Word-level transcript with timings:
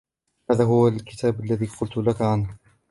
هذا 0.51 0.63
هو 0.63 0.87
الكتاب 0.87 1.39
الذي 1.43 1.65
قلت 1.65 1.97
لك 1.97 2.21
عنه. 2.21 2.55